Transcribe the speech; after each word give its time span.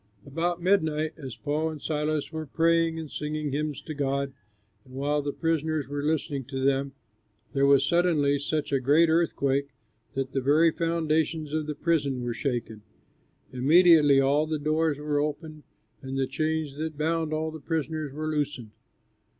About 0.25 0.59
midnight, 0.63 1.13
as 1.15 1.35
Paul 1.35 1.69
and 1.69 1.79
Silas 1.79 2.31
were 2.31 2.47
praying 2.47 2.97
and 2.97 3.11
singing 3.11 3.51
hymns 3.51 3.83
to 3.83 3.93
God, 3.93 4.33
and 4.83 4.95
while 4.95 5.21
the 5.21 5.31
prisoners 5.31 5.87
were 5.87 6.01
listening 6.01 6.43
to 6.45 6.59
them, 6.65 6.93
there 7.53 7.67
was 7.67 7.85
suddenly 7.85 8.39
such 8.39 8.71
a 8.71 8.79
great 8.79 9.09
earthquake 9.09 9.67
that 10.15 10.31
the 10.31 10.41
very 10.41 10.71
foundations 10.71 11.53
of 11.53 11.67
the 11.67 11.75
prison 11.75 12.23
were 12.23 12.33
shaken. 12.33 12.81
Immediately 13.53 14.19
all 14.19 14.47
the 14.47 14.57
doors 14.57 14.97
were 14.97 15.19
opened 15.21 15.61
and 16.01 16.17
the 16.17 16.25
chains 16.25 16.75
that 16.77 16.97
bound 16.97 17.31
all 17.31 17.51
the 17.51 17.59
prisoners 17.59 18.11
were 18.11 18.25
loosened. 18.25 18.71